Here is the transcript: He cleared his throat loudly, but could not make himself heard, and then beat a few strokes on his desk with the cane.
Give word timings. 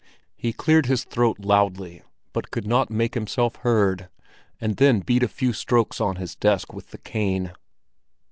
He 0.35 0.51
cleared 0.51 0.87
his 0.87 1.03
throat 1.03 1.37
loudly, 1.37 2.01
but 2.33 2.49
could 2.49 2.65
not 2.65 2.89
make 2.89 3.13
himself 3.13 3.57
heard, 3.57 4.09
and 4.59 4.77
then 4.77 5.01
beat 5.01 5.21
a 5.21 5.27
few 5.27 5.53
strokes 5.53 6.01
on 6.01 6.15
his 6.15 6.35
desk 6.35 6.73
with 6.73 6.89
the 6.89 6.97
cane. 6.97 7.51